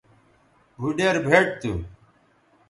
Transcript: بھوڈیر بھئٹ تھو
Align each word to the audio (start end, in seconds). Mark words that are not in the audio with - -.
بھوڈیر 0.79 1.15
بھئٹ 1.25 1.47
تھو 1.61 1.71